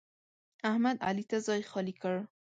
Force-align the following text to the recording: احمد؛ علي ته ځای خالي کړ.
احمد؛ 0.69 0.97
علي 1.07 1.23
ته 1.29 1.37
ځای 1.47 1.61
خالي 1.69 1.93
کړ. 2.01 2.15